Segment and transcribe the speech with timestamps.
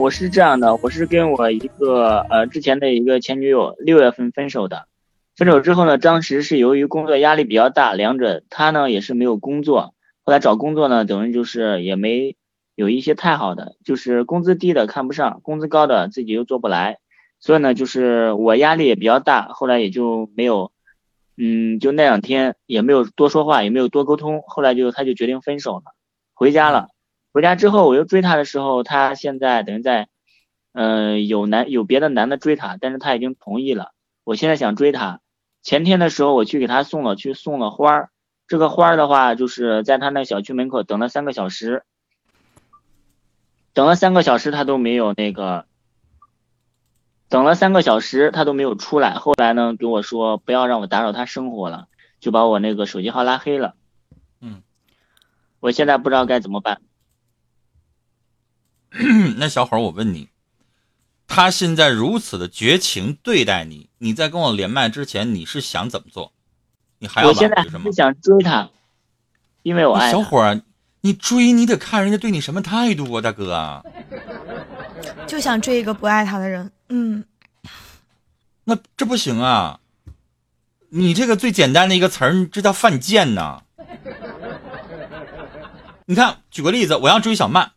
[0.00, 4.88] 我是这样的，我是跟我一个呃之前的一个前女友六月份分手的。
[5.36, 9.94] 分手之后呢，当时是由于工作压力比较大，两者他呢也是没有工作，
[10.24, 12.34] 后来找工作呢，等于就是也没
[12.76, 16.96] 有一些太好的，就是工资低的看不上，工资高的自己又做不来，
[17.38, 20.72] 所以呢，就是我压力也比较大，后来也就没有，
[21.36, 25.82] 嗯，就那两天也没有多说话，也没有多沟通，后来就他就决定分手了，
[26.32, 26.88] 回家了。
[27.32, 30.08] 回家之后我又追她的时候，她现在等于在，
[30.72, 33.92] 嗯，有男有别的男的追她，但是她已经同意了，
[34.24, 35.20] 我现在想追她。
[35.62, 38.10] 前天的时候，我去给她送了，去送了花儿。
[38.48, 41.84] 这个花儿的话，就是在她那小区门口等了三个小时，
[43.72, 45.66] 等了三个小时她都没有那个，
[47.28, 49.14] 等了三个小时他都没有出来。
[49.14, 51.86] 后来呢，给我说不要让我打扰他生活了，
[52.18, 53.76] 就把我那个手机号拉黑了。
[54.40, 54.62] 嗯，
[55.60, 56.80] 我现在不知道该怎么办。
[59.38, 60.28] 那小伙儿，我问你。
[61.26, 66.32] 他现在如此的绝情对待你，你在跟我连麦之前，你是想怎么做？
[66.98, 68.68] 你还要我现在是想追他，
[69.62, 70.60] 因为我爱小伙儿，
[71.02, 73.84] 你追你得看人家对你什么态度啊，大哥。
[75.26, 77.24] 就想追一个不爱他的人，嗯。
[78.64, 79.80] 那这不行啊！
[80.90, 83.62] 你这个最简单的一个词儿，这叫犯贱呐。
[86.06, 87.70] 你看，举个例子，我要追小曼，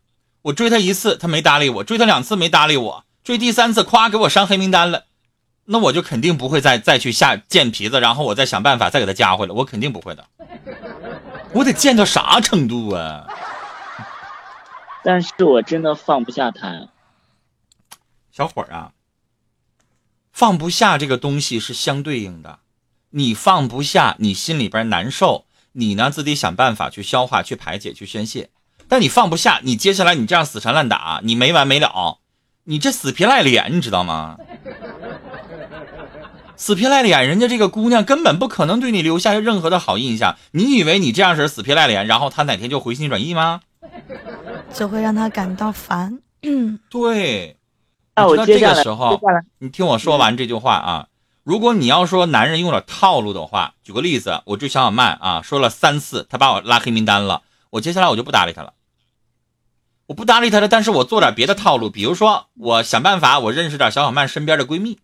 [0.43, 3.05] 我追他一次，他没搭理我；追他两次，没搭理我。
[3.23, 5.05] 追第三次，夸给我删黑名单了，
[5.65, 10.27] 那我就肯定不会再再去下贱皮子，然后我再想办法再给他加回来，我肯定不会的。
[11.53, 13.25] 我得贱到啥程度啊？
[15.05, 16.89] 但是我真的放不下他，
[18.31, 18.91] 小伙儿啊，
[20.33, 22.59] 放不下这个东西是相对应的，
[23.11, 28.49] 你放不下，你心里边难受，你呢自己想办法去消化、去排解、去宣泄。
[28.87, 32.19] 但你放不下，你接下来你这样死缠烂打，你没完没了。
[32.65, 34.37] 你这死皮赖脸，你知道吗？
[36.55, 40.37] 死皮赖脸，人家这个姑娘根本不可能对你留下任何的好印象。
[40.51, 43.61] 你以为你这样式死皮赖脸，然后她哪天就回心转意吗？
[44.73, 46.19] 只会让她感到烦。
[46.89, 47.57] 对，
[48.15, 49.19] 那我这个时候，
[49.59, 51.07] 你听我说完这句话啊。
[51.43, 57.41] 如果你要说男人用了套路的话，举个例子，我追小小曼啊，说了三次，他把我拉黑名单了，
[57.73, 58.73] 我接下来我就不搭理他了。
[60.05, 64.99] 我不搭理他了，但是我做点别的套路，比如说我想办法，我认识点小小曼身边的闺蜜，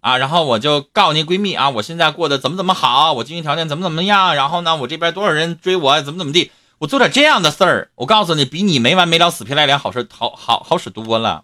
[0.00, 11.42] 啊，然后我就告诉那闺蜜啊，我现在过得怎么怎么好，我经济条件怎么怎么样，然后呢，我这边多少人追我，怎么怎么地，我做点这样的事儿，我告诉你，比你没完没了死皮赖脸好事好好好使多了，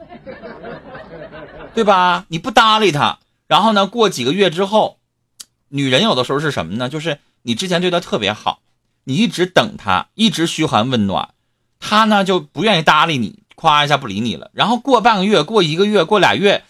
[1.75, 2.25] 对吧？
[2.29, 3.19] 你不搭理他，
[3.49, 4.99] 然后呢，过几个月之后，
[5.69, 6.89] 女人有的时候是什么呢？
[6.89, 8.61] 就是你之前对她特别好，
[9.05, 11.31] 你一直等他，一直嘘寒问暖。
[11.81, 14.51] 他呢就不愿意搭理你，夸一下不理你了。
[14.53, 16.63] 然后过半个月，过一个月，过俩月，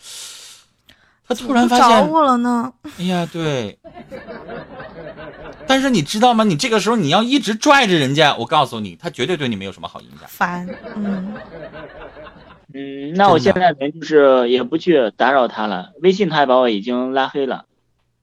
[1.28, 2.72] 他突然发现找我了呢。
[2.98, 3.78] 哎呀，对。
[5.66, 6.44] 但是你知道吗？
[6.44, 10.28] 你这个时候你要一直拽着人家，我告诉你，他绝对对你没有什么好影响。
[10.28, 11.34] 烦，嗯。
[12.74, 15.92] 嗯，那我现在等于就是也不去打扰他了。
[16.00, 17.66] 微信他也把我已经拉黑了。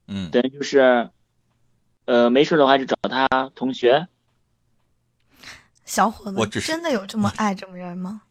[0.07, 0.31] 嗯。
[0.31, 1.09] 等于就是，
[2.09, 4.07] 呃，没事的话就找他同学。
[5.85, 8.23] 小伙子，我只真的有这么爱这么人吗？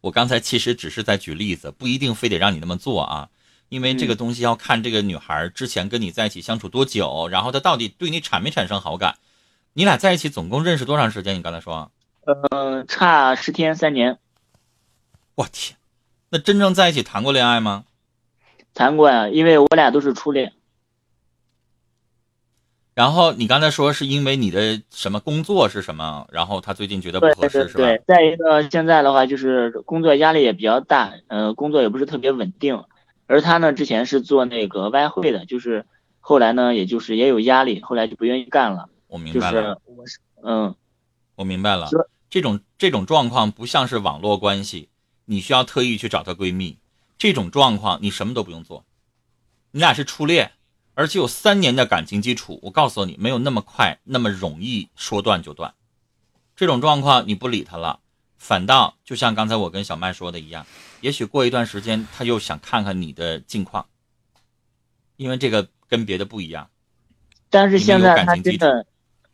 [0.00, 3.28] 我刚才其实只是在举例子，不一定非得让你那么做啊，
[3.68, 9.18] 因为这个东西要看这个女孩之前跟你在一起相处多久，然后她到底对你产没产生好感。
[9.74, 11.36] 你俩在一起总共认识多长时间？
[11.36, 11.92] 你刚才说？
[12.24, 14.18] 呃，差十天三年。
[15.34, 15.76] 我天，
[16.30, 17.84] 那真正在一起谈过恋爱吗？
[18.72, 20.54] 谈过呀，因为我俩都是初恋。
[22.94, 26.26] 然后你刚才说是因为你的什么工作是什么？
[26.30, 27.84] 然后他最近觉得不合适是吧？
[27.84, 32.84] 对，再一个现在的话就是工作压力也比较大，呃，工作也不是特别稳定。
[33.26, 35.86] 而他呢，之前是做那个外汇的，就是
[36.20, 38.88] 后来呢，也就是也有压力，后来就不愿意干了。
[39.08, 40.74] 我明白了，我是嗯，
[41.34, 41.88] 我明白了。
[42.30, 44.88] 这种这种状况不像是网络关系，
[45.24, 46.78] 你需要特意去找她闺蜜。
[47.18, 48.84] 这种状况你什么都不用做，
[49.72, 50.52] 你俩是初恋。
[50.94, 55.74] 而且有三年的感情基础，我告诉你，没有那么快那么容易说断就断。
[56.54, 57.98] 这种状况你不理他了，
[58.38, 60.66] 反倒就像刚才我跟小麦说的一样，
[61.00, 63.86] 也许过一段时间他又想看看你的近况，
[65.16, 66.70] 因为这个跟别的不一样。
[67.50, 68.86] 但是现在他真的，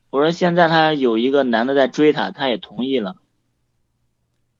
[0.09, 3.17] 我说现在他有一个男的在追他，他也同意了。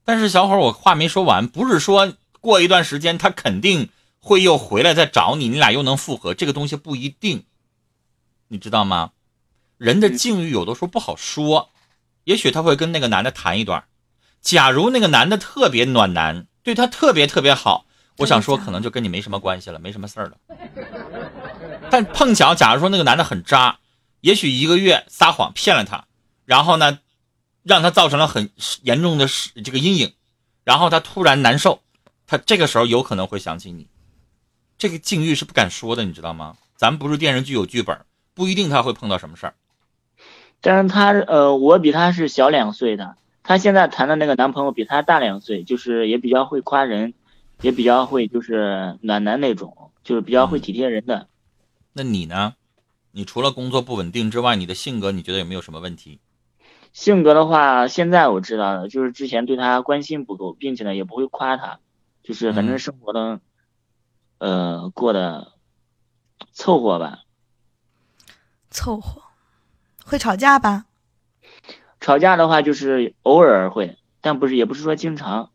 [0.05, 3.89] 但是小伙，我话没说完，不是说过一段时间他肯定。
[4.21, 7.43] 会又回来再找你，你俩又能复合，这个东西不一定，
[8.47, 9.11] 你知道吗？
[9.77, 11.71] 人的境遇有的时候不好说，
[12.23, 13.83] 也许他会跟那个男的谈一段。
[14.39, 17.85] 假如那个男的特别暖男，对他特别特别好。
[18.17, 20.37] 我想说，可能就跟你没什么关系了，没什么事儿了。
[21.89, 23.79] 但碰巧，假如说那个男的很渣，
[24.19, 26.05] 也许一个月撒谎骗了他，
[26.45, 26.99] 然后呢，
[27.63, 28.51] 让他造成了很
[28.83, 29.27] 严重的
[29.63, 30.13] 这个阴影，
[30.63, 31.81] 然后他突然难受，
[32.27, 33.87] 他这个时候有可能会想起你。
[34.81, 36.57] 这个境遇是不敢说的，你知道吗？
[36.75, 39.53] 咱们不是电视剧有剧本，不一定他会碰到什么事儿。
[40.59, 47.13] 但是他呃，我比他是小两岁的，他现在谈的那个男朋友比他大两岁，就是也比较会夸人。
[47.61, 51.27] 也比较会，就是暖男那种，就是比较会体贴人的。
[51.93, 52.55] 那你呢？
[53.11, 56.19] 你除了工作不稳定之外，你的性格你觉得有没有什么问题？
[56.91, 61.77] 性格的话，现在我知道了，就是之前对他关心不够，并且呢也不会夸他，
[62.23, 63.39] 就是反正生活的，
[64.41, 65.53] 呃，过得
[66.51, 67.19] 凑合吧。
[68.71, 69.21] 凑合，
[70.03, 70.87] 会吵架吧？
[71.99, 75.51] 吵架的话就是偶尔会，但不是也不是说经常。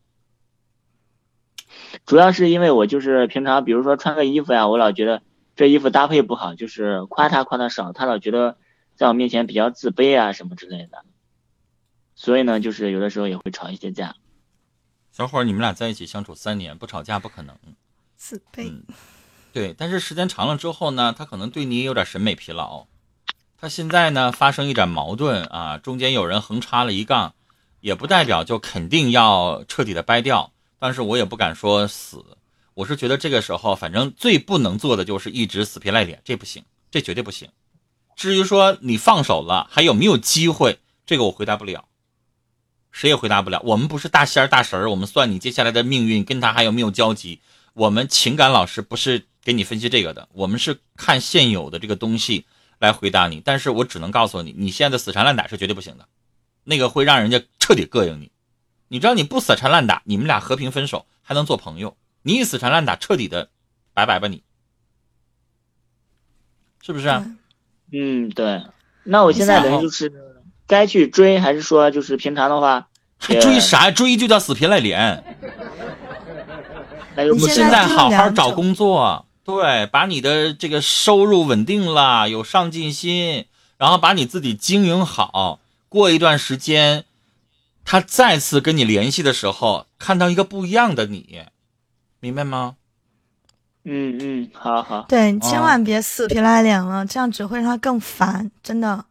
[2.05, 5.21] 主要是因为我就是平常，比如说穿个衣服呀，我老觉得
[5.57, 8.57] 这衣服搭配不好，就是夸他夸的少，他老觉得
[8.95, 11.05] 在我面前比较自卑啊什么之类的，
[12.15, 14.15] 所以呢，就是有的时候也会吵一些架。
[15.11, 17.59] 小伙儿，你们俩在一起相处三年，不吵架不可能。
[18.17, 18.73] 自卑。
[19.53, 22.87] 对，但是时间长了之后呢，他可能对你也有点审美疲劳。
[23.59, 27.35] 他现在呢发生一点矛盾啊，中间有人横插了一杠，
[27.81, 30.53] 也不代表就肯定要彻底的掰掉。
[30.79, 32.23] 但是我也不敢说死，
[32.75, 37.49] 我是觉得这个时候，反正最不能做的就是一直死皮赖脸，这不行，这绝对不行。
[38.15, 41.87] 至于说你放手了，还有没有机会，这个我回答不了，
[42.93, 43.63] 谁也回答不了。
[43.65, 47.41] 我们不是大仙儿大神儿，我们算你接下来的命运跟他还有没有交集。
[47.77, 52.47] 我们情感老师不是给你分析这个的，我们是看现有的这个东西
[52.79, 53.43] 来回答你。
[53.45, 56.09] 但是我只能告诉你，你现在的死缠烂打是绝对不行的，
[56.65, 58.33] 那个会让人家彻底膈应你。
[58.89, 61.99] 你知道你不死缠烂打，你们俩和平分手还能做朋友。
[62.23, 63.51] 你一死缠烂打，彻底的
[63.93, 64.43] 拜拜吧你，
[66.81, 67.27] 是不是啊？
[67.93, 68.63] 嗯，对。
[69.05, 70.11] 那我现在等于就是
[70.67, 72.89] 该去追，还是说就是平常的话？
[73.19, 73.91] 还追啥？
[73.91, 75.26] 追就叫死皮赖脸。
[77.35, 83.47] 你现在好好找工作，对，把你的这个收入稳定了，有上进心，
[83.79, 87.05] 然后把你自己经营好，过一段时间。
[87.89, 91.43] 他再次跟你联系的时候，看到一个不一样的你，
[92.19, 92.75] 明白吗？
[93.85, 95.07] 嗯嗯，好好。
[95.09, 98.51] 对，你千万别死皮赖脸了，这样只会让他更烦。
[98.61, 99.05] 真的，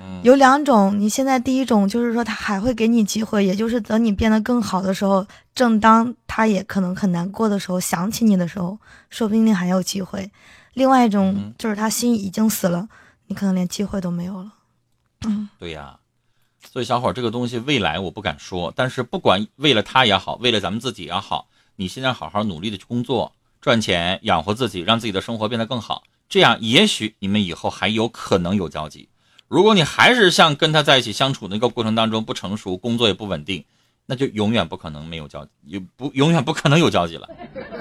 [0.00, 0.98] 嗯，有两种。
[0.98, 8.78] 你现在第一种就是说他还会给你机会，也就是等你变得更好的时候，正当他也可能很难过的时候，想起你的时候，
[9.10, 10.30] 说不定你还有机会。
[10.74, 12.88] 另外一种就是他心已经死了，
[13.26, 14.52] 你可能连机会都没有了。
[15.26, 15.98] 嗯，对呀。
[16.72, 29.08] 所以，小伙，这个东西未来我不敢说，但是不管为了他也好，为了咱们自己也好，你现在好好努力的去工作，赚钱养活自己，让自己的生活变得更好，这样也许你们以后还有可能有交集。
[29.50, 33.64] 如果你还是像跟他在一起相处那个过程当中不成熟，工作也不稳定，
[34.06, 37.28] 那就永远不可能没有交，也不永远不可能有交集了。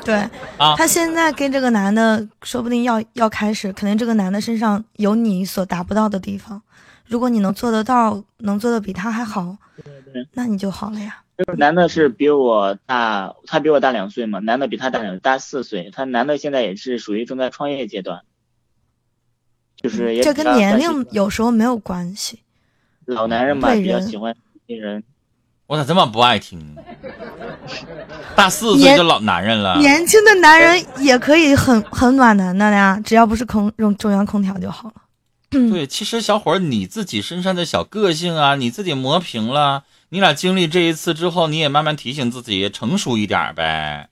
[0.03, 0.15] 对
[0.57, 6.59] 啊，他现在跟这个男的，说不定要要开始，肯定这个男的身上有你所达不到的地方。
[7.05, 9.55] 如果你能做得到，能做的比他还好，
[10.33, 11.21] 那你就好了呀。
[11.37, 15.91] 这个男的是比我大，他比我大两岁嘛，男的比他大两大四岁。
[15.93, 18.23] 他男的现在也是属于正在创业阶段，
[19.81, 22.39] 就是这跟年龄有时候没有关系。
[23.05, 24.35] 老男人嘛，比较喜欢
[24.67, 25.03] 新人。
[25.67, 26.75] 我咋这么不爱听？
[28.35, 29.77] 大四岁就老男人了。
[29.77, 34.95] 年轻的男人也可以很很暖男的呀，只要不是空用中央空调就好了。
[35.49, 39.83] 对，其实小伙儿你自己身上的小个性啊，你自己磨平了。
[40.09, 44.09] 你俩经历这一次之后，你也慢慢提醒自己成熟一点呗，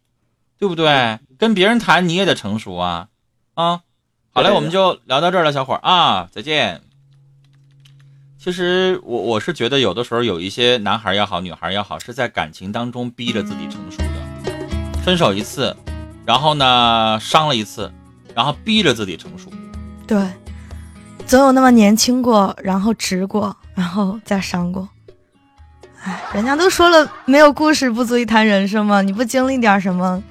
[0.59, 1.19] 对不对？
[1.39, 3.07] 跟别人谈你也得成熟啊，
[3.55, 3.81] 啊，
[4.37, 6.79] 好嘞，我们就聊到这儿了，小伙儿啊，再见。
[8.37, 15.75] 其实我我是觉得有的时候有一些男孩也好，女孩也好，是在感情当中逼着自己成熟的，分手一次，
[16.23, 17.91] 然后呢伤了一次，
[18.35, 19.51] 然后逼着自己成熟。
[20.05, 20.23] 对。
[21.25, 24.87] 总有那么年轻过，然后直过，然后再伤过。
[26.03, 29.01] 哎，人家都说了，没有故事不足以谈人生嘛？
[29.01, 30.21] 你不经历点什么，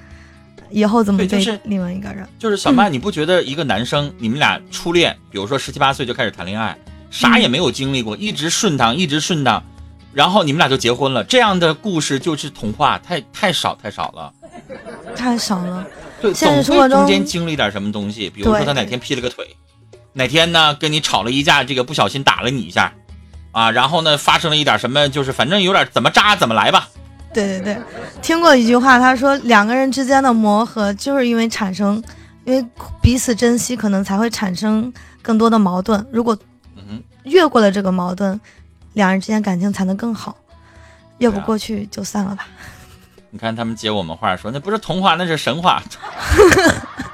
[0.69, 2.27] 以后怎么对另外一个人？
[2.37, 6.77] 就是小曼，你不觉得一个男生，你们俩初恋，比如说十七八岁就开始谈恋爱，
[7.09, 9.63] 啥也没有经历过，一直顺当，一直顺当，
[10.13, 14.33] 然后你们俩就结婚了，这样的故事就是童话，太太少太少了，
[15.15, 15.85] 太少了。
[16.21, 19.45] 对，总会中间经历点什么东西，比如说他哪天劈了个腿。
[20.13, 20.73] 哪天呢？
[20.73, 22.91] 跟你吵了一架，这个不小心打了你一下，
[23.51, 26.89] 啊，然后呢，发生了一点什么，就是反正有点怎么扎怎么来吧，
[27.33, 27.77] 对对对，
[28.21, 32.01] 听过一句话，他说两个人之间的磨合，就是因为产生，
[32.45, 32.65] 因为
[33.01, 34.91] 彼此珍惜，可能才会产生
[35.21, 36.03] 更多的矛盾。
[36.11, 36.37] 如果
[37.23, 38.39] 越过了这个矛盾，
[38.93, 40.35] 两人之间感情才能更好。
[41.19, 42.47] 越不过去就散了吧。
[43.29, 45.83] 你看他们接我们话说，那不是童话，那是神话。